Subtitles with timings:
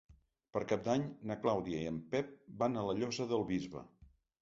[0.55, 1.03] Per Cap d'Any
[1.33, 3.89] na Clàudia i en Pep van a la Llosa del Bisbe.